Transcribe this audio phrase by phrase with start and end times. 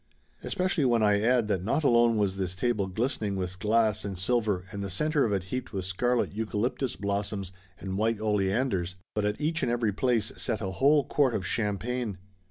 [0.41, 4.65] Especially when I add that not alone was this table glistening with glass and silver
[4.71, 9.39] and the center of it heaped with scarlet eucalyptus blossoms and white oleanders, but at
[9.39, 12.17] each and every place set a whole quart of champagne.